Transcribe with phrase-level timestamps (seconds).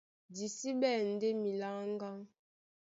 [0.35, 2.11] Di sí ɓɛ̂n ndé miláŋgá,